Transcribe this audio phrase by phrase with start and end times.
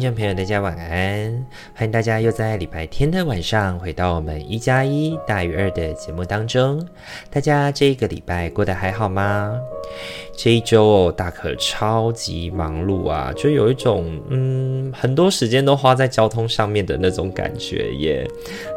[0.00, 1.46] 听众朋友，大家晚安！
[1.74, 6.82] 欢迎大家又在礼拜天的晚上回到我们一加一大于二的节目当中。
[7.30, 9.54] 大家这一个礼拜过得还好吗？
[10.34, 18.26] 这一周哦，大可超级忙碌啊，就有一种嗯，很多时间都花在交通上面的那种感觉耶。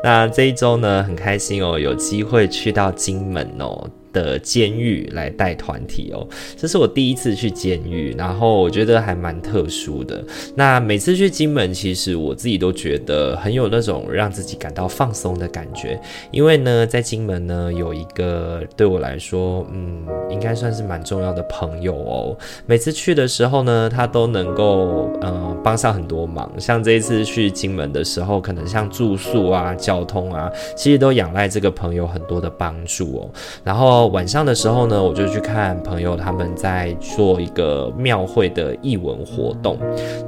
[0.03, 3.89] 那这一周呢，很开心哦，有机会去到金门哦。
[4.13, 10.23] 的监狱来带团体哦，这是我第一次去监狱，然后我觉得还蛮特殊的。
[10.55, 15.99] 那每次去金门，其实我自己都觉得很有那种让自己感到放松的感觉，
[16.31, 22.37] 因为呢，在金门呢有一个对我来说，嗯，应该算是蛮重要的朋友哦。
[22.67, 26.51] 每次去的时候呢，他都能够嗯帮上很多忙。
[26.59, 33.29] 像这一次去金门的时候，可能像住宿啊、交通啊，其实都仰赖这个朋友很多的帮助哦。
[33.63, 34.02] 然后。
[34.07, 39.77] 晚上的时候呢，我就去看朋友他们在做一个庙会的艺文活动。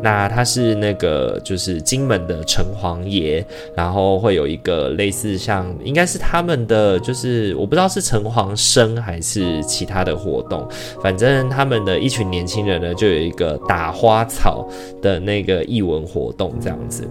[0.01, 3.45] 那他是那个就是金门的城隍爷，
[3.75, 10.67] 然后会有一个类似像应该是他们的就是我不知道是城隍生还是其他的活动，
[11.01, 14.67] 反正他们的一群年轻人呢，就有一个打花草
[15.01, 17.07] 的那个艺文活动这样子。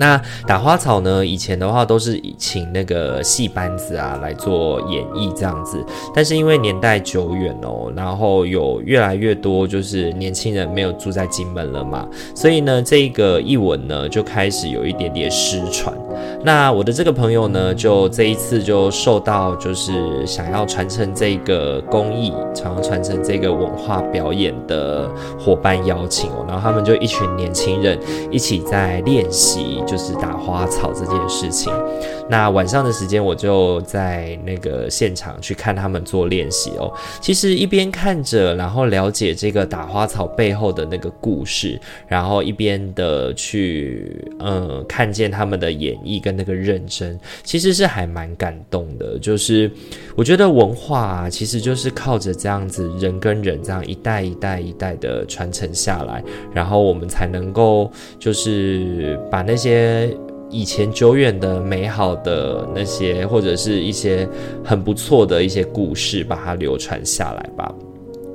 [0.00, 1.26] 那打花草呢？
[1.26, 5.84] 以前的话都是请那个戏班子啊来做演绎这样子，
[6.14, 15.94] 但是因为年代久远哦，然后有越来越多就是年轻人没有住在金门了嘛，所以呢，这个译文呢就开始有一点点失传。
[16.42, 27.98] 那我的这个朋友呢，就这一次就受到就是想要传承这个工艺，想要传承这个文化表演的伙伴邀请哦，然后他们就一群年轻人
[28.30, 29.78] 一起在练习。
[29.86, 31.72] 就是打花草这件事情，
[32.30, 36.92] 那晚上的时间我就在那个现场去看他们做练习哦。
[37.20, 49.16] 其实一边看着，然后了解这个打花草背后的那个故事，然后一边的去嗯看见他们的演绎跟那个认真，其实是还蛮感动的。
[49.20, 49.70] 就是
[50.16, 56.20] 我觉得文化，其实就是靠着这样子人跟人这样一代一代一代的传承下来，
[56.52, 57.88] 然后我们才能够
[58.18, 59.60] 就是把那。
[59.60, 60.10] 些
[60.48, 64.26] 以前久远的美好的那些，或者是一些
[64.64, 67.70] 很不错的一些故事，把它流传下来吧。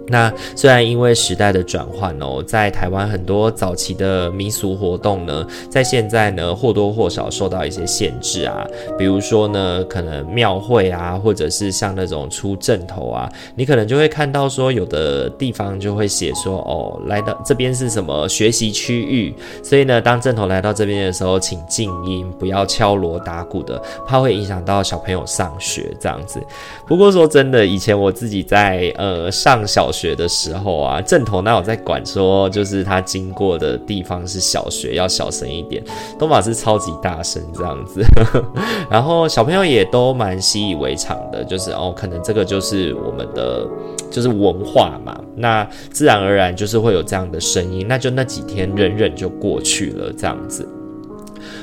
[0.08, 8.66] 那虽然因为时代的转换哦，在台湾很多早期的民俗活动呢，在现在呢或多或少受到一些限制啊，
[8.98, 19.34] 比如说呢，可能庙会啊，或者是像那种出阵头啊，你可能就会看到说，有的地方就会写说，哦，来到这边是什么学习区域，
[19.64, 26.40] 所以呢，当阵头来到这边的时候，请静音，不要敲锣打鼓的，怕会影响到小朋友上学这样子。
[26.88, 35.82] 不过说真的，以前我自己在呃上小学的时候啊，正头哪有在管说，就是他经过的地方是小学，要小声一点，
[36.20, 38.04] 东马是超级大声这样子，
[38.92, 43.66] 然后小朋友也都蛮习以为常的，就是哦，可能这个就是我们的
[44.12, 50.68] 就是文化嘛，那自然而然就是会有这样的声音，那就那几天忍忍就过去了这样子。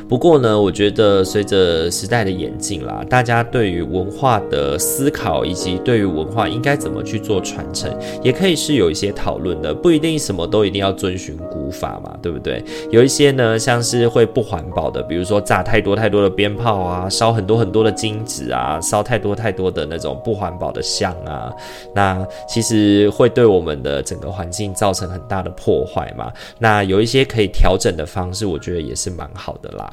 [0.08, 7.90] 不过呢，我觉得随着时代的演进啦，大家对于文化的思考以及对于文化应该怎么去做传承，
[8.22, 9.72] 也可以是有一些讨论的。
[9.72, 12.62] 不一定什么都一定要遵循古法嘛，对不对？
[12.90, 21.50] 有一些呢，像是会不环保的，比如说炸太多太多的鞭炮啊，烧很多很多的金纸啊，烧太多太多的那种不环保的香啊，
[21.94, 26.30] 那其实会对我们的整个环境造成很大的破坏嘛。
[26.58, 29.90] 那有一些可以调整的方式，我觉得也是蛮好的啦。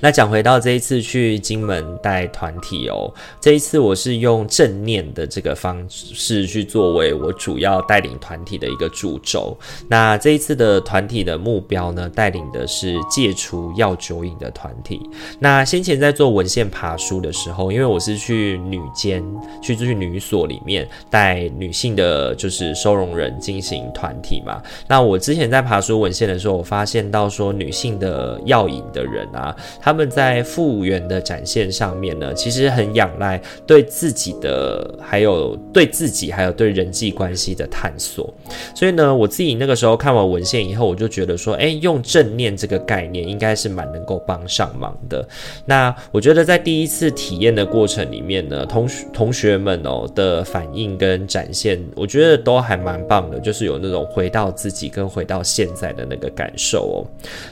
[0.00, 9.56] 那讲回到这一次去金门带团体哦，这一次我是用正念的这个方式去作为我主要带领团体的一个主轴。
[9.88, 15.00] 那这一次的团体的目标呢，带领的是戒除药酒瘾的团体。
[15.38, 19.22] 那先前在做文献爬书的时候，因为我是去女监，
[19.62, 24.62] 去去女所里面带女性的就是收容人进行团体嘛。
[24.86, 29.54] 那我之前在爬书文献的时候，我发现到说女性的药瘾的人啊。
[29.80, 38.32] 他们在复原的展现上面呢，其实很仰赖对自己的，还有对自己，还有对人际关系的探索。
[38.74, 45.26] 所以呢，我自己那个时候看完文献以后，我就觉得说，诶，用正念这个概念应该是蛮能够帮上忙的。
[45.64, 56.96] 那我觉得在第一次体验的过程里面呢，同学同学们哦的反应跟展现，我觉得都还蛮棒的，就是有那种回到自己跟回到现在的那个感受哦。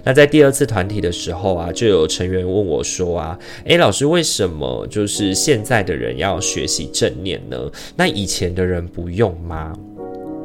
[0.05, 7.59] 那在第二次团体的时候啊，就有成员问我说啊，诶，老师，为什么就是现在的人要学习正念呢？
[7.97, 9.73] 那以前的人不用吗？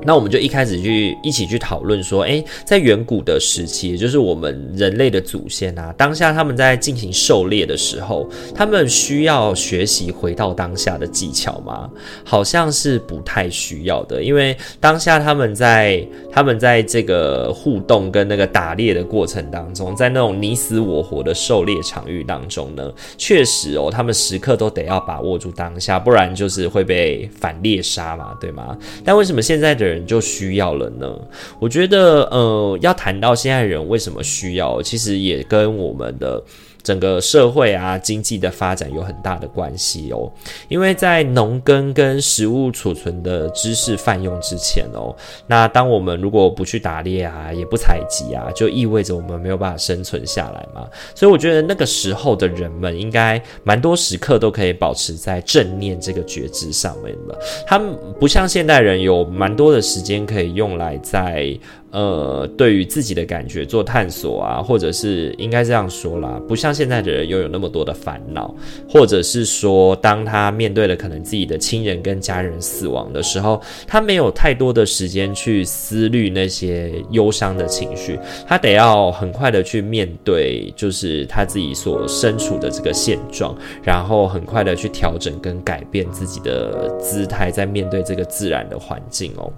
[0.07, 8.25] 那我们就一开始去一起去讨论说，诶，在远古的时期，也就是我们人类的祖先啊，当下他们在进行狩猎的时候，
[8.55, 11.89] 他们需要学习回到当下的技巧吗？
[12.23, 28.77] 好像是不太需要的，因为当下他们在他们在这个互动跟那个打猎的过程当中，在那种你死我活的狩猎场域当中呢，确实哦，他们时刻都得要把握住当下，不然就是会被反猎杀嘛，对吗？
[29.03, 31.17] 但为什么现在的人就需要了呢？
[31.59, 36.43] 我觉得，呃，要谈到现在人为什么需要，其实也跟我们的。
[36.87, 40.31] 整个社会啊，经济的发展有很大的关系哦。
[40.69, 45.13] 因为在农耕跟食物储存的知识泛用之前哦，
[45.47, 50.87] 那当我们如果不去打猎啊，也不采集啊，就意味着我们没有办法生存下来嘛。
[51.13, 57.37] 所以我觉得那个时候的人们应该蛮多时刻都可以保持在正念这个觉知上面了。
[57.67, 61.53] 他们不像现代人有蛮多的时间可以用来在。
[61.91, 68.53] 呃，对于自己的感觉做探索啊，或者是应该这样说啦，不像现在的人拥有那么多的烦恼，
[68.89, 89.51] 或者是说，当他面对了可能自己的亲人跟家人死亡的时候，他没有太多的时间去思虑那些忧伤的情绪，他得要很快的去面对，就是他自己所身处的这个现状，然后很快的去调整跟改变自己的姿态，在面对这个自然的环境哦。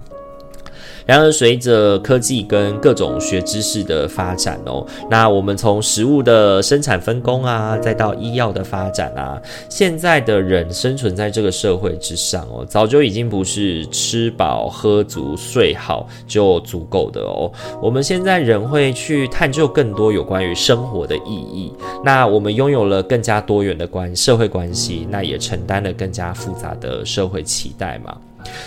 [1.06, 17.50] 然而，随着科技跟各种学知识的发展哦，那我们从食物的生产分工啊，再到医药的发展啊，现在的人生存在这个社会之上哦，早就已经不是吃饱喝足睡好就足够的哦。
[17.82, 21.72] 我们现在人会去探究更多有关于生活的意义，
[22.04, 28.16] 那我们拥有了更加多元的关社会关系，那也承担了更加复杂的社会期待嘛。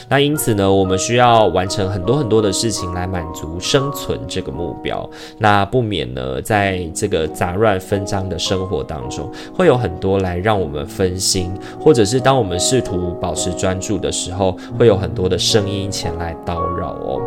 [0.09, 5.09] 那因此呢，我们需要完成很多很多的事情来满足生存这个目标。
[5.37, 17.21] 那不免呢，在这个杂乱纷张的生活当中，会有很多来让我们分心，或者是当我们试图保持专注的时候，会有很多的声音前来叨扰哦。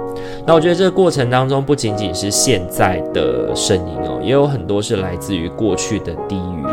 [0.46, 6.64] 那我觉得这个过程当中，不仅仅是现在的声音哦，也有很多是来自于过去的低语，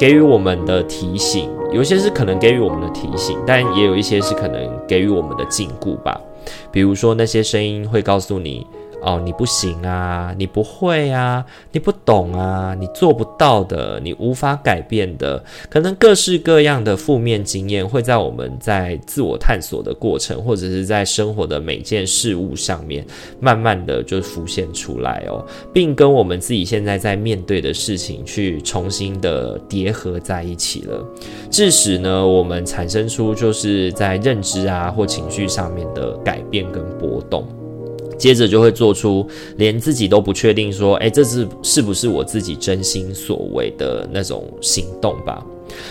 [0.00, 1.50] 给予我们的提醒。
[1.70, 6.18] 有些是可能给予我们的提醒，但也有一些是可能给予我们的禁锢吧。
[6.72, 8.66] 比如说那些声音会告诉你。
[9.02, 23.04] 哦，你不行啊，你不会啊，你不懂啊，你做不到的，你无法改变的，可能各式各样的负面经验会在我们在自我探索的过程，或者是在生活的每件事物上面，
[23.40, 31.04] 慢慢的就浮现出来哦，并跟我们自己现在在面对的事情去重新的叠合在一起了，
[31.50, 37.46] 致使呢，我们产生出就是在认知啊或情绪上面的改变跟波动。
[38.20, 39.26] 接着就会做出
[39.56, 45.42] 连自己都不确定说，诶，这是是不是我自己真心所为的那种行动吧。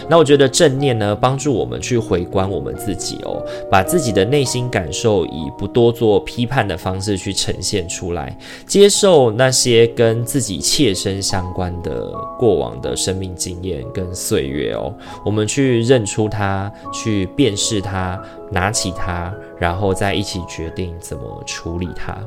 [0.10, 14.94] 那我觉得正念呢，帮助我们去回观我们自己哦，把自己的内心感受以不多做批判的方式去呈现出来，接受那些跟自己切身相关的过往的生命经验跟岁月哦，
[15.26, 18.22] 我们去认出它，去辨识它，
[18.52, 22.18] 拿起它，然后再一起决定怎么处理它。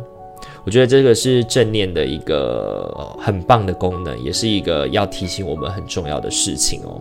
[0.64, 2.88] 我觉得这个是正念的一个
[3.18, 7.00] 很棒的功能，也是一个要提醒我们很重要的事情哦。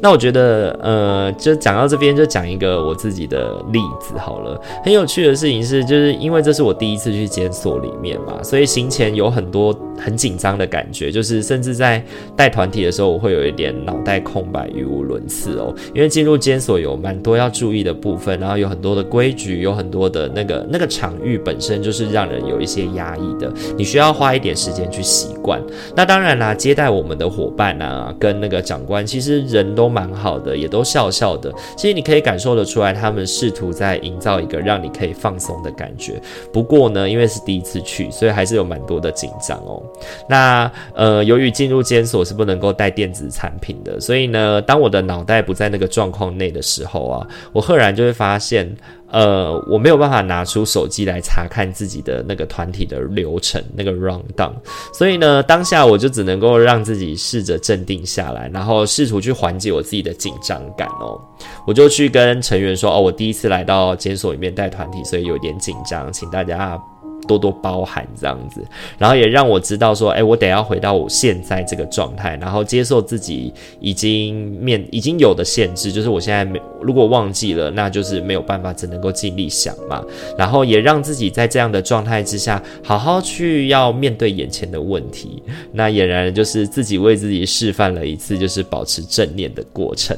[0.00, 4.60] 那我觉得，呃，就讲到这边，就讲一个我自己的例子好了。
[4.84, 12.00] 很有趣的事情是，就是因为这是我第一次去监所里面嘛，所以行前有很多很紧张的感觉，就是甚至在
[12.36, 15.74] 带团体的时候，我会有一点脑袋空白、语无伦次哦。
[15.92, 22.99] 因为进入监所有蛮多要注意的部分，然后有很多的规矩，有很多的那个那个场域本身就是让人有一些压。
[23.00, 25.58] 压抑的，你需要花一点时间去习惯。
[25.96, 31.50] 那当然啦，接待我们的伙伴啊，跟那个长官，其实人都蛮好的，也都笑笑的。
[31.76, 36.20] 其实你可以感受得出来，他们试图在营造一个让你可以放松的感觉。
[36.52, 39.82] 不过呢，因为是第一次去，所以还是有蛮多的紧张哦。
[40.28, 48.70] 那呃，由于进入监所是不能够带电子产品的，所以呢，当我的脑袋不在那个状况内的时候啊，我赫然就会发现。
[49.10, 54.52] 呃，我没有办法拿出手机来查看自己的那个团体的流程，那个 rundown，
[54.92, 61.20] 所以呢，当下我就只能够让自己试着镇定下来，然后试图去缓解我自己的紧张感哦。
[61.66, 66.80] 我就去跟成员说，哦，我第一次来到监所里面带团体，所以有点紧张，请大家。
[67.26, 68.62] 多多包涵这样子，
[68.98, 80.02] 然后也让我知道说，哎，我得要回到我现在这个状态，然后接受自己已经面已经有的限制，就是我现在没如果忘记了，那就是没有办法，只能够尽力想嘛。
[80.38, 85.42] 然后也让自己在这样的状态之下，好好去要面对眼前的问题。
[85.72, 90.16] 那俨然就是自己为自己示范了一次，就是保持正念的过程。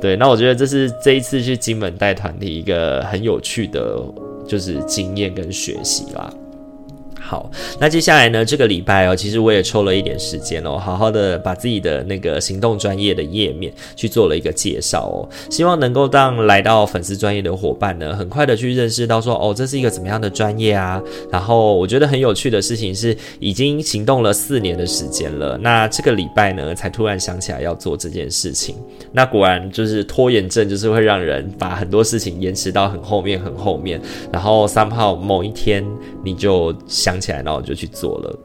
[0.00, 4.02] 对，那我觉得这是这一次去金门带团的一个很有趣的。
[4.50, 6.28] 就是经验跟学习啦。
[7.30, 8.44] 好，那接下来呢？
[8.44, 21.00] 这个礼拜哦，其实我也抽了一点时间哦，好好的把自己的那个行动专业的页面去做了一个介绍哦，希望能够让来到粉丝专业的伙伴呢，很快的去认识到说，哦，这是一个怎么样的专业啊？
[21.30, 28.74] 然后我觉得很有趣的事情是，已经行动了四年的时间了，那这个礼拜呢，才突然想起来要做这件事情。
[29.12, 34.00] 那果然就是拖延症，就是会让人把很多事情延迟到很后面，很后面，
[34.32, 35.86] 然后 somehow 某一天
[36.24, 37.19] 你就想。
[37.20, 38.38] 起来，然后我就去做了。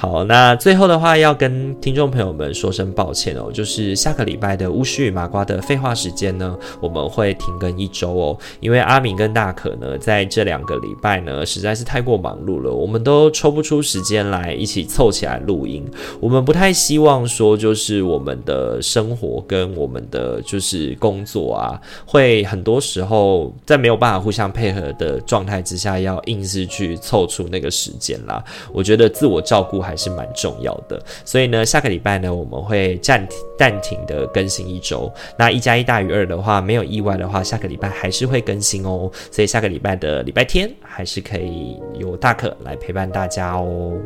[0.00, 15.84] 好，那最后的话要跟听众朋友们说声抱歉哦，就是下个礼拜的巫师与麻瓜的废话时间呢，我们会停更一周哦，因为阿明跟大可呢，在这两个礼拜呢，实在是太过忙碌了，我们都抽不出时间来一起凑起来录音。
[16.20, 28.40] 我们不太希望说，就是我们的生活跟我们的就是工作啊，会很多时候在没有办法互相配合的状态之下，要硬是去凑出那个时间啦。
[28.72, 35.10] 我觉得自我照顾还是蛮重要的，所以呢，下个礼拜呢，我们会暂停暂停的更新一周。
[35.38, 39.10] 那一加一大于二的话，没有意外的话，下个礼拜还是会更新哦。
[39.32, 43.98] 所以下个礼拜的礼拜天还是可以有大可来陪伴大家哦。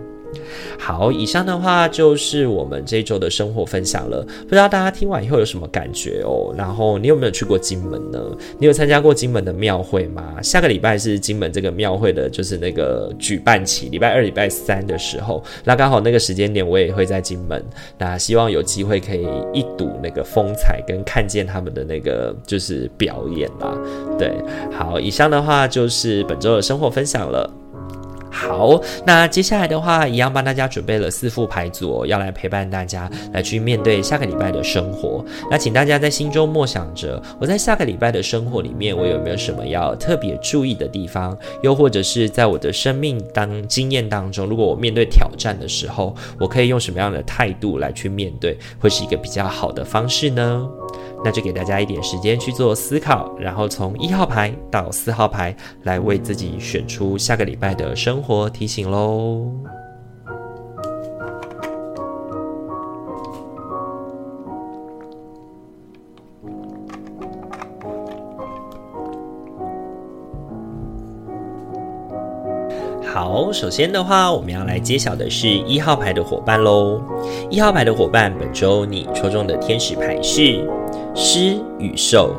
[0.78, 4.24] 好，以上的话就是我们这一周的生活分享了。
[4.42, 6.52] 不知道大家听完以后有什么感觉哦？
[6.56, 8.20] 然后你有没有去过金门呢？
[8.58, 10.40] 你有参加过金门的庙会吗？
[10.42, 17.62] 下个礼拜是金门这个庙会的，就是那个举办期，礼拜二、礼拜三的时候，那刚好那个时间点我也会在金门。
[17.98, 23.76] 那希望有机会可以一睹那个风采，跟看见他们的那个就是表演啦。
[24.18, 24.32] 对，
[24.72, 27.61] 好，以上的话就是本周的生活分享了。
[28.32, 35.22] 好，那接下来的话，一样帮大家准备了四副牌组，要来陪伴大家来去面对下个礼拜的生活。
[35.50, 41.36] 那请大家在心中默想着，我在下个礼拜的生活里面，我有没有什么要特别注意的地方？
[41.62, 50.66] 又或者是在我的生命当经验当中，如果我面对挑战的时候，我可以用什么样的态度来去面对，会是一个比较好的方式呢？
[51.24, 59.46] 那就给大家一点时间去做思考，然后从一号牌到四号牌来为自己选出下个礼拜的生活提醒喽。
[73.14, 77.00] 好，首先的话，我们要来揭晓的是一号牌的伙伴喽。
[77.50, 80.66] 一号牌的伙伴，本周你抽中的天使牌是。
[81.14, 82.34] 狮与受，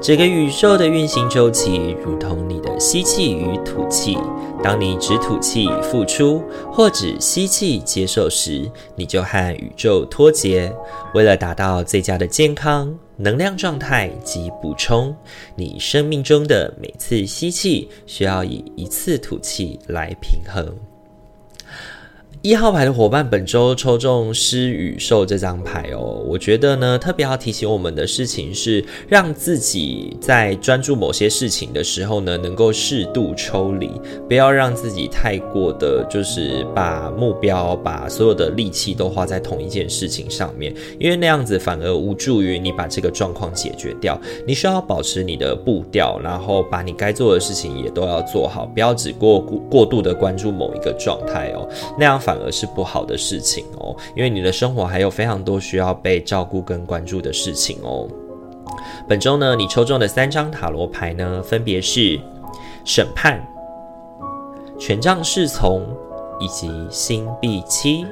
[0.00, 4.16] 整个宇宙的运行周期如同你的吸气与吐气。
[4.62, 10.72] 当你只吐气付出，或只吸气接受时，你就和宇宙脱节。
[11.14, 15.14] 为了达到最佳的健康、能量状态及补充，
[15.56, 20.72] 你生命中的每次吸气需要以一次吐气来平衡。
[22.42, 33.88] 一号牌的伙伴本周抽中狮与兽这张牌哦，我觉得呢，特别要提醒我们的事情是，让自己在专注某些事情的时候呢，能够适度抽离，
[34.26, 44.20] 不要让自己太过的，就是把目标、把所有的力气都花在同一件事情上面，因为那样子反而无助于你把这个状况解决掉。
[44.44, 52.31] 你需要保持你的步调，然后把你该做的事情也都要做好，不要只过过度的关注某一个状态哦，那样反。
[52.32, 58.08] 反而是不好的事情哦，因为你的生活还有非常多需要被照顾跟关注的事情哦。
[59.06, 62.18] 本周呢，你抽中的三张塔罗牌呢，分别是
[62.86, 63.46] 审判、
[64.78, 65.86] 权杖侍从
[66.40, 68.06] 以及星币七。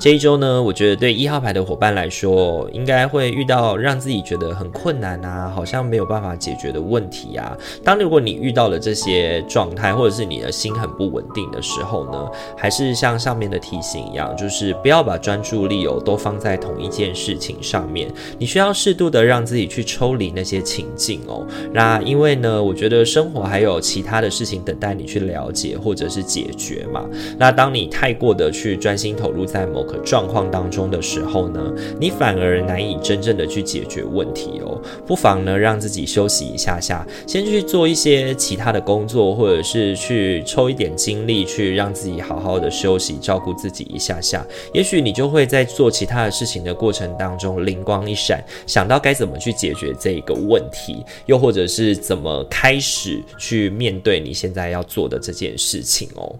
[0.00, 7.54] 这一周呢，我觉得对一号牌的伙伴来说，应该会遇到让自己觉得很困难啊，好像没有办法解决的问题啊。
[7.84, 21.46] 当如果你遇到了这些状态，或者是你的心很不稳定的时候呢，还是像上面的提醒一样，就是不要把专注力哦都放在同一件事情上面，你需要适度的让自己去抽离那些情境哦。
[21.74, 27.04] 那因为呢，我觉得生活还有其他的事情等待你去了解或者是解决嘛。
[27.36, 31.60] 那当你太过的去专心投入在某个状况当中的时候呢，
[31.98, 34.80] 你反而难以真正的去解决问题哦。
[35.06, 44.46] 不妨呢，让自己休息一下下，先去做一些其他的工作，或者是去抽一点精力去让自己好好的休息，照顾自己一下下。
[44.72, 56.34] 也许你就会在做其他的事情的过程当中灵光一闪，想到该怎么去解决这个问题，又或者是怎么开始去面对你现在要做的这件事情哦。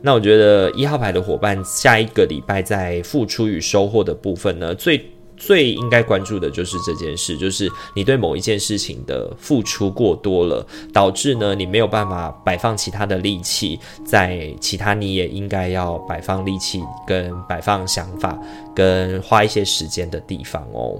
[0.00, 5.04] 那我觉得一号牌的伙伴，下一个礼拜在付出与收获的部分呢，最
[5.36, 18.38] 最应该关注的就是这件事，就是你对某一件事情的付出过多了，导致呢你没有办法摆放其他的力气在其他你也应该要摆放力气跟摆放想法
[18.74, 20.98] 跟花一些时间的地方哦。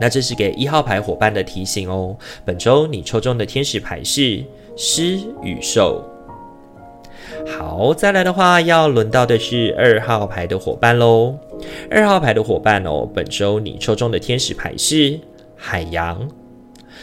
[0.00, 2.16] 那这是给一号牌伙伴的提醒哦。
[2.44, 4.44] 本周你抽中的天使牌是
[4.76, 6.00] 狮与兽。
[7.46, 11.34] 好，再来的话，要轮到的是二号牌的伙伴喽。
[11.90, 15.18] 二号牌的伙伴哦，本周你抽中的天使牌是
[15.56, 16.28] 海洋，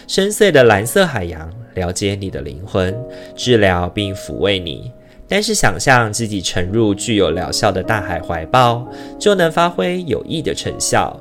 [0.08, 2.96] 深邃的蓝色海洋，了解你的灵魂，
[3.36, 4.91] 治疗并抚慰你。
[5.27, 8.88] 但是想象自己沉入具有疗效的大海怀抱，
[9.20, 11.20] 就能发挥有益的成效。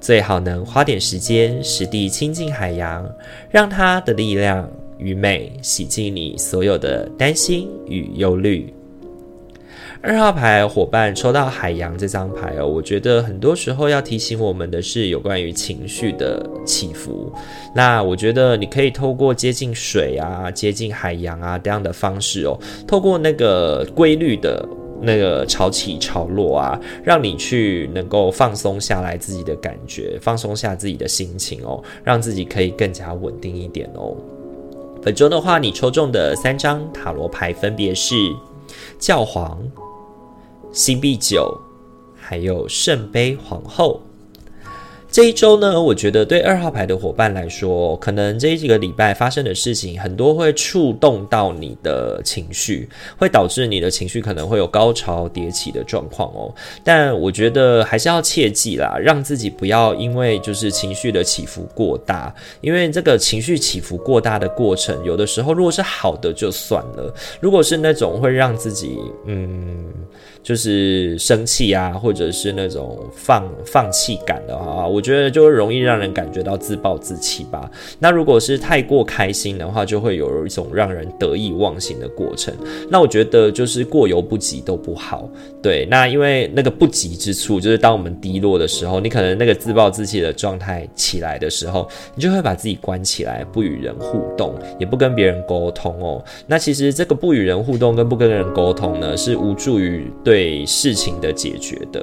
[0.00, 3.08] 最好能花点时间实地亲近海洋，
[3.50, 4.68] 让它的力量。
[5.04, 8.72] 与美洗净你所有的担心与忧虑。
[10.00, 17.32] 二号牌伙伴抽到海洋这张牌哦，我觉得很多时候要提醒我们的是有关于情绪的起伏。
[17.74, 24.66] 那我觉得你可以透过接近水啊、接近海洋啊这样的方式哦，透过那个规律的
[25.00, 34.14] 那个潮起潮落啊，让你去能够放松下来自己的感觉，放松下自己的心情哦，让自己可以更加稳定一点哦。
[35.04, 38.34] 本周的话，你抽中的三张塔罗牌分别是
[38.98, 39.62] 教皇、
[40.72, 41.54] 星币九，
[42.16, 44.00] 还有圣杯皇后。
[45.14, 56.52] 这一周呢，我觉得对二号牌的伙伴来说，可能这几个礼拜发生的事情很多会触动到你的情绪，会导致你的情绪可能会有高潮迭起的状况哦。
[56.82, 69.84] 但我觉得还是要切记啦，让自己不要因为就是情绪的起伏过大，因为这个情绪起伏过大的过程，有的时候如果是好的就算了，如果是那种会让自己嗯。
[70.42, 77.70] 就是生气啊，或者是那种放放弃感的话，我觉得就容易让人感觉到自暴自弃吧。
[77.98, 82.54] 那如果是太过开心的话，就会有一种让人得意忘形的过程。
[82.90, 85.28] 那我觉得就是过犹不及都不好。
[85.62, 96.24] 对，那因为那个不及之处，就是当我们低落的时候，你可能那个自暴自弃的状态起来的时候，你就会把自己关起来，不与人互动，也不跟别人沟通哦。
[96.46, 100.10] 那其实这个不与人互动跟不跟人沟通呢，是无助于。
[100.24, 102.02] 对事情的解决的，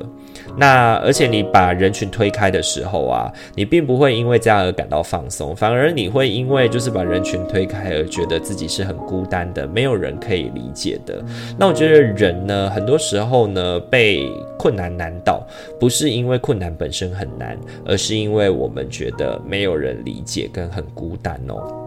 [0.57, 11.23] 那而且你把人群推开的时候后啊，你并不会因为这样而感到放松，反而你会因为就是把人群推开而觉得自己是很孤单的，没有人可以理解的。
[11.57, 15.41] 那我觉得人呢，很多时候呢，被困难难倒，
[15.79, 21.80] 不是因为困难本身很难，而是因为我们觉得没有人理解跟很孤单哦。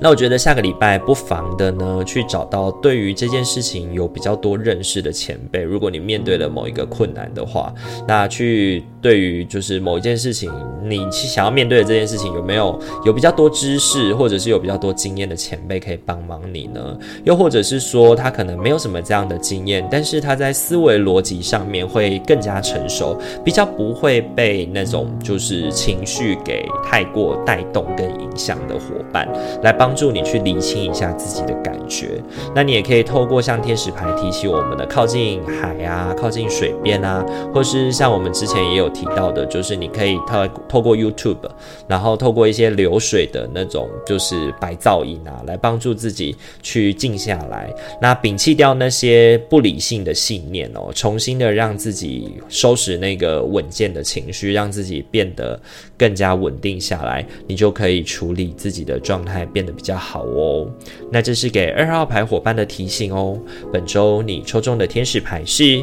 [0.00, 5.62] 那我觉得下个礼拜不妨的呢，去找到对于这件事情有比较多认识的前辈。
[5.62, 7.72] 如果你面对了某一个困难的话，
[8.06, 10.50] 那去对于就是某一件事情，
[10.84, 16.98] 你想要面对的这件事情，有没有有比较多知识，或者是有比较多经验的前辈可以帮忙你呢？
[17.24, 28.80] 又或者是说他可能没有什么这样的经验，但是他在思维逻辑上面会更加成熟，比较不会被那种就是情绪给太过带动跟影响的伙
[29.12, 29.28] 伴
[29.62, 29.78] 来来。
[29.78, 32.20] 帮助你去理清一下自己的感觉，
[32.52, 41.48] 那你也可以透过像天使牌提起我们的靠近海啊，靠近水边啊，或是像我们之前也有提到的，就是你可以透透过 YouTube，
[41.86, 55.58] 然后透过一些流水的那种就是白噪音啊，来帮助自己去静下来，那摒弃掉那些不理性的信念哦，重新的让自己收拾那个稳健的情绪，让自己变得
[55.96, 59.72] 更加稳定下来，你就可以处理自己的状态，变得。
[59.78, 60.66] 比较好哦，
[61.08, 63.38] 那这是给二号牌伙伴的提醒哦。
[63.72, 65.80] 本周你抽中的天使牌是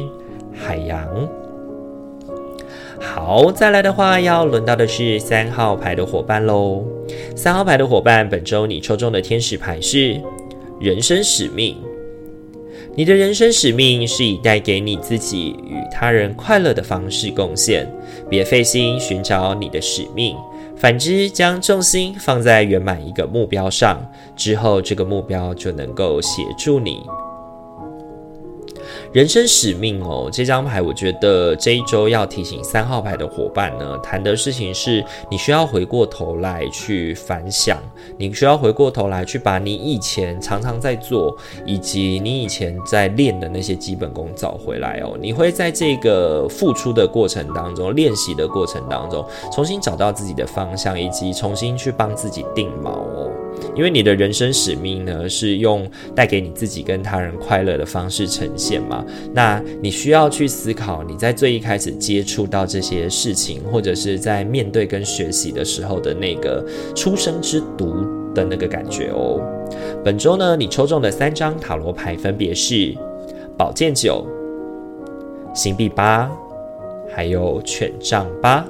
[0.52, 1.08] 海洋。
[3.00, 6.84] 好，再来的话，要轮到的是三号牌的伙伴喽。
[7.34, 10.20] 三号牌的伙伴，本周你抽中的天使牌是
[10.78, 11.74] 人生使命。
[12.94, 17.90] 你的人生使命是以带给你自己与他人快乐的方式贡献，
[18.28, 20.36] 别费心寻找你的使命，
[20.78, 23.98] 反之，将重心放在圆满一个目标上，
[24.36, 27.02] 之后这个目标就能够协助你。
[29.16, 37.78] 人生使命哦，这张牌我觉得这一周要提醒三号牌的伙伴呢，谈的事情是你需要回过头来去反想，
[38.18, 45.16] 你需要回过头来去把你以前常常在做，以及你以前在练的那些基本功找回来哦。
[45.18, 53.30] 你会在这个付出的过程当中，练习的过程当中，重新找到自己的方向，以及重新去帮自己定锚哦。
[53.74, 59.02] 因为你的人生使命呢，是用带给你自己跟他人快乐的方式呈现嘛。
[59.32, 66.64] 那你需要去思考，你在最一开始接触到这些事情，或者是在面对跟学习的时候的那个
[66.94, 69.40] 出生之毒的那个感觉哦。
[70.04, 72.94] 本周呢，你抽中的三张塔罗牌分别是
[73.56, 74.26] 宝剑九、
[75.54, 76.30] 星币八，
[77.14, 78.64] 还有权杖八。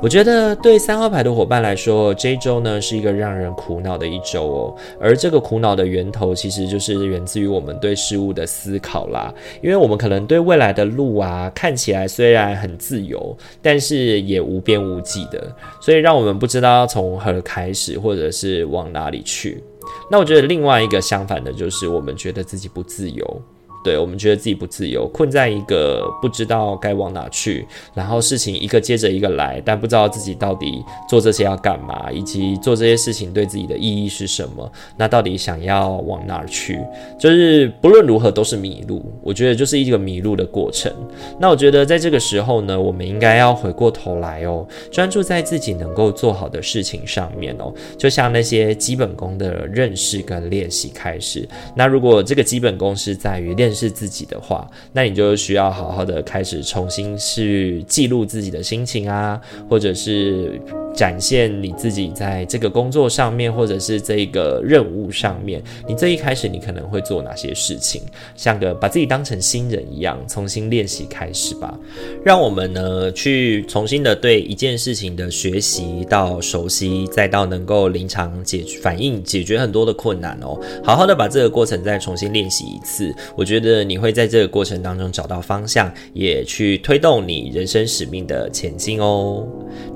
[0.00, 4.76] 我觉得对三号牌的伙伴来说，这一周呢是一个让人苦恼的一周哦。
[5.00, 9.32] 而这个苦恼的源头，其实就是源自于我们对事物的思考啦。
[9.62, 19.62] 因为我们可能对未来的路啊，看起来虽然很自由，但是也无边无际的，所以让我们不知道要从何开始，或者是往哪里去。
[20.10, 23.42] 那我觉得另外一个相反的，就是我们觉得自己不自由。
[23.88, 34.70] 对，我们觉得自己不自由，困在一个不知道该往哪去，然后事情一个接着一个来，但不知道自己到底做这些要干嘛，以及做这些事情对自己的意义是什么。
[34.98, 36.78] 那到底想要往哪儿去？
[37.18, 39.02] 就是不论如何都是迷路。
[39.22, 40.92] 我觉得就是一个迷路的过程。
[41.40, 47.72] 那我觉得在这个时候呢，我们应该要回过头来哦，专注在自己能够做好的事情上面哦。
[47.96, 51.48] 就像那些基本功的认识跟练习开始。
[51.74, 53.74] 那如果这个基本功是在于练。
[53.78, 60.60] 是自己的话，那你就需要好好的开始重新去记录自己的心情啊，或者是。
[60.94, 68.02] 展现你自己在这个工作上面，或者是这个任务上面，你最一开始你可能会做哪些事情？
[68.34, 71.78] 像个把自己当成新人一样，重新练习开始吧。
[72.24, 80.58] 让我们呢去重新的对一件事情的学习到熟悉，再到能够临场解反应，解决很多的困难哦。
[80.82, 89.46] 好好的把这个过程再重新练习一次，我觉得觉得你会在这个过程当中找到方向，也去推动你人生使命的前进哦。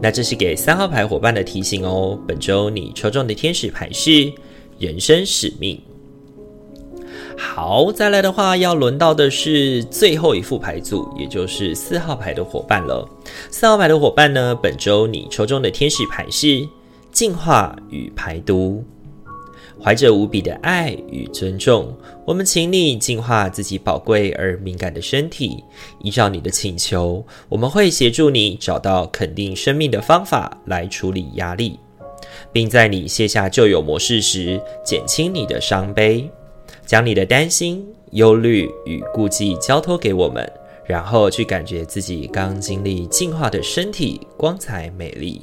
[0.00, 2.18] 那这是给三号牌伙伴的提醒哦。
[2.26, 4.32] 本周你抽中的天使牌是
[4.78, 5.80] 人生使命。
[7.36, 13.08] 好，再来的话，要轮到的是最后一副牌组，也就是四号牌的伙伴了。
[13.50, 16.66] 四号牌的伙伴呢，本周你抽中的天使牌是
[17.10, 18.84] 净化与排毒。
[19.82, 21.92] 怀着无比的爱与尊重，
[22.24, 25.64] 我们请你净化自己宝贵而敏感的身体。
[26.02, 31.80] 依照你的请求，我们会协助你找到肯定生命的方法来处理压力，
[32.52, 36.30] 并在你卸下旧有模式时，减轻你的伤悲。
[36.86, 40.48] 将你的担心、忧虑与顾忌交托给我们，
[40.86, 45.42] 然后去感觉自己刚经历净化的身体光彩美丽。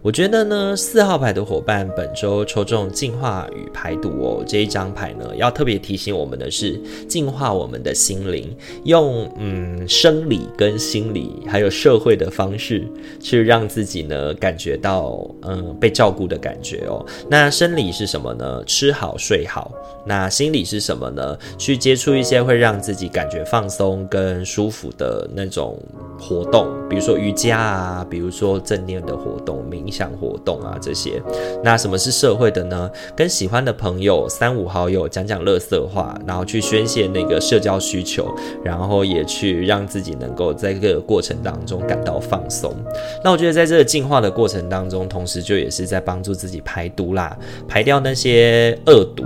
[0.00, 12.86] 我觉得呢，四号牌的伙伴本周抽中净化与排毒哦，这一张牌呢，要特别提醒我们的是，净化我们的心灵，用嗯生理跟心理还有社会的方式，
[13.20, 17.04] 去让自己呢感觉到嗯被照顾的感觉哦。
[17.28, 18.62] 那生理是什么呢？
[18.64, 19.72] 吃好睡好。
[20.06, 21.36] 那心理是什么呢？
[21.58, 25.78] 去接触一些会让自己感觉放松跟舒服的那种
[26.18, 31.22] 活动，比如说瑜伽啊，比如说正念的活动、冥想活动啊这些。
[31.62, 32.90] 那什么是社会的呢？
[33.16, 42.74] 跟喜欢的朋友三五好友讲讲乐色话，然后去宣泄那个社交需求，然后也去让自己能够在这个过程当中感到放松。
[43.22, 49.24] 那我觉得在这个净化的过程当中，同时就也是在帮助自己排毒啦，排掉那些恶毒。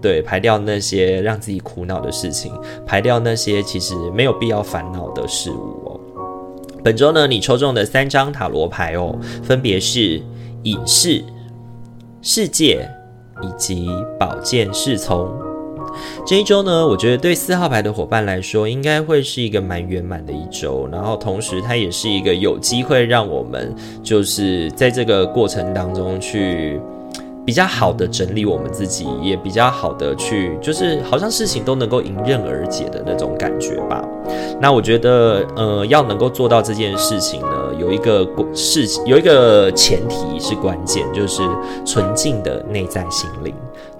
[0.00, 2.52] 对，排掉那些让自己苦恼的事情，
[2.84, 5.93] 排掉那些其实没有必要烦恼的事物哦。
[6.84, 10.20] 本周呢，你抽中的三张塔罗牌哦，分别是
[10.64, 11.24] 隐士、
[12.20, 12.86] 世界
[13.40, 13.88] 以及
[14.20, 15.34] 宝剑侍从。
[16.26, 20.86] 这一周呢，我觉得对四号牌的伙伴来说，应该会是一个蛮圆满的一周。
[20.92, 26.78] 然后同时，它也是一个有机会让我们就是在这个过程当中去。
[27.44, 34.02] 比较好的整理我们自己，也比较好的去，就是好像事情都能够迎刃而解的那种感觉吧。
[34.60, 41.42] 那我觉得，呃，要能够做到这件事情呢，有一个事情，有一个前提是关键，就是
[41.84, 43.54] 纯净的内在心灵。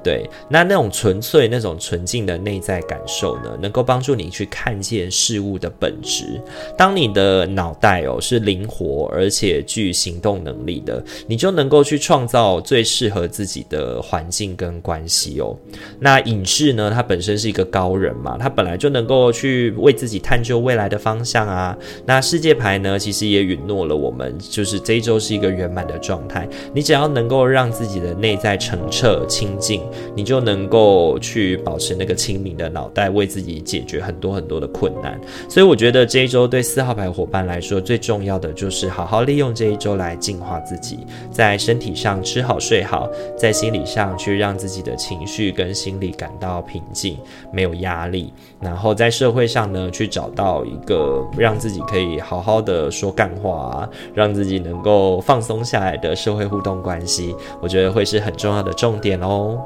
[0.04, 6.38] 对，那那种纯粹、那种纯净的内在感受呢，能够帮助你去看见事物的本质。
[6.76, 15.56] 当你的脑袋哦是灵活而且具行动能力的，你就能够去创造最适合自己的环境跟关系哦。
[15.98, 21.74] 那隐士呢，他本身是一个高人嘛，他本来就能够去为自己探究未来的方向啊。
[22.04, 26.46] 那世界牌呢，其实也允诺了我们，就是这一周是一个圆满的状态。
[26.74, 29.80] 你只要能够让自己的内在澄澈清净。
[30.14, 35.20] 你就能够去保持那个清明的脑袋，为自己解决很多很多的困难。
[35.48, 40.98] 所以我觉得这一周对四号牌伙伴来说，最重要的就是好好利用这一周来净化自己，
[41.30, 47.16] 在身体上吃好睡好，在心理上去让自己的情绪跟心理感到平静，
[47.52, 48.32] 没有压力。
[48.64, 59.60] 然后在社会上呢，去找到一个让自己可以好好的说干话，让自己能够放松下来的社会互动关系，我觉得会是很重要的重点哦。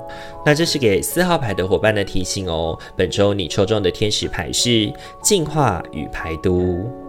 [0.44, 2.76] 那这是给四号牌的伙伴的提醒哦。
[2.96, 7.07] 本周你抽中的天使牌是净化与排毒。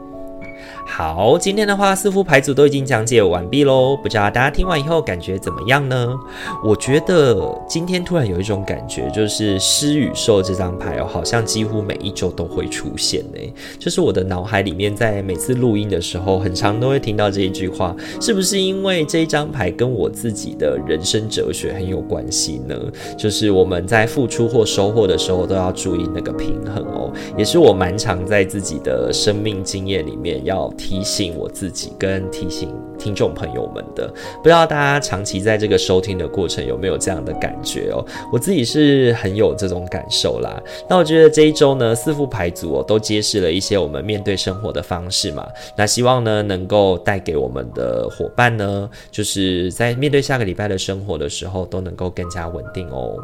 [0.92, 6.14] 好，今天的话四副牌组都已经讲解完毕喽，不知道大家听完以后感觉怎么样呢？
[6.62, 7.38] 我觉得
[7.70, 13.40] 今天突然有一种感觉，就是狮与兽这张牌哦，好像几乎每一周都会出现呢。
[13.78, 22.76] 就是我的脑海里面，在每次录音的时候，很常都会听到这一句话，是不是因为这一张牌跟我自己的人生哲学很有关系呢？
[23.18, 30.70] 就是我们在付出或收获的时候，都要注意那个平衡哦，也是我蛮常在自己的生命经验里面要。
[30.80, 38.04] 提醒我自己，跟提醒听众朋友们的，不知道大家长期在这个收听的过程有没有这样的感觉哦？
[38.32, 40.58] 我自己是很有这种感受啦。
[40.90, 45.46] 那我觉得这一周呢，四副牌组哦，都揭示了一些我们面对生活的方式嘛。
[45.76, 53.18] 那希望呢，能够带给我们的伙伴呢，就是在面对下个礼拜的生活的时候，都能够更加稳定哦。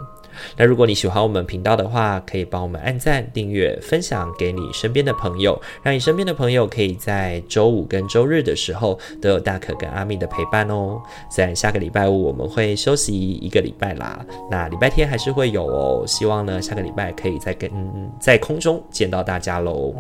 [0.58, 11.02] 那如果你喜欢我们频道的话，可以帮我们按赞、订阅、分享给你身边的朋友，让你身边的朋友可以在周五跟周日的时候都有大可跟阿密的陪伴哦。
[11.30, 16.04] 虽然下个礼拜五我们会休息一个礼拜啦，那礼拜天还是会有哦。
[16.08, 17.70] 希望呢，下个礼拜可以再跟
[18.20, 19.94] 在空中见到大家喽。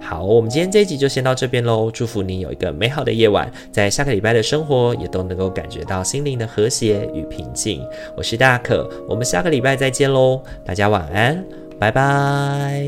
[0.00, 1.90] 好，我们今天这一集就先到这边喽。
[1.90, 7.84] 祝福你有一个美好的夜晚，在下个礼拜的生活也都能够感觉到心灵的和谐与平静。
[8.16, 9.76] 我是大可，我们下个礼拜拜。
[9.76, 11.44] 再见喽，大家晚安，
[11.78, 12.82] 拜拜。